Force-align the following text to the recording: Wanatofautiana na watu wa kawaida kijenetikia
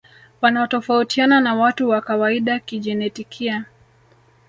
Wanatofautiana 0.41 1.41
na 1.41 1.55
watu 1.55 1.89
wa 1.89 2.01
kawaida 2.01 2.59
kijenetikia 2.59 3.65